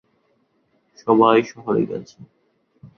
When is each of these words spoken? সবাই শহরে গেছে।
সবাই 0.97 1.39
শহরে 1.49 1.83
গেছে। 1.91 2.17